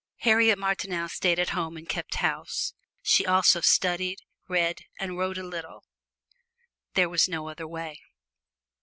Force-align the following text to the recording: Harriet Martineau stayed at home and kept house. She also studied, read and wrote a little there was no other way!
Harriet 0.21 0.57
Martineau 0.57 1.05
stayed 1.05 1.37
at 1.37 1.49
home 1.51 1.77
and 1.77 1.87
kept 1.87 2.15
house. 2.15 2.73
She 3.03 3.23
also 3.23 3.61
studied, 3.61 4.17
read 4.49 4.79
and 4.99 5.15
wrote 5.15 5.37
a 5.37 5.43
little 5.43 5.83
there 6.95 7.07
was 7.07 7.27
no 7.29 7.47
other 7.49 7.67
way! 7.67 8.01